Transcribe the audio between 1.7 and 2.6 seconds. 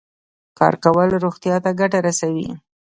ګټه رسوي.